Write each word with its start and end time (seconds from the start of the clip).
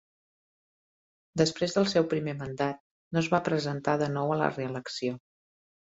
Després 1.41 1.75
del 1.75 1.85
seu 1.93 2.07
primer 2.15 2.35
mandat, 2.41 2.81
no 3.17 3.23
es 3.25 3.29
va 3.35 3.43
presentar 3.49 3.95
de 4.05 4.09
nou 4.19 4.37
a 4.37 4.39
la 4.45 4.53
reelecció. 4.57 5.21